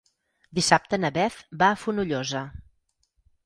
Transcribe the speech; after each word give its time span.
Dissabte 0.59 0.99
na 1.03 1.11
Beth 1.19 1.37
va 1.61 1.69
a 1.69 1.77
Fonollosa. 1.85 2.45